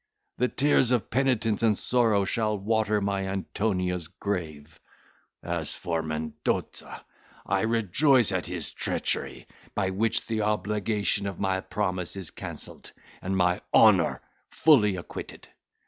[0.39, 4.79] The tears of penitence and sorrow shall water my Antonia's grave;
[5.43, 7.05] as for Mendoza,
[7.45, 9.45] I rejoice at his treachery,
[9.75, 12.91] by which the obligation of my promise is cancelled,
[13.21, 15.47] and my honour fully acquitted.